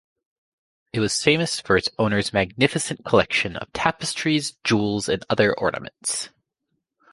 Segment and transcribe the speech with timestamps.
[0.93, 6.29] It was famous for its owner's magnificent collection of tapestries, jewels, and other ornaments.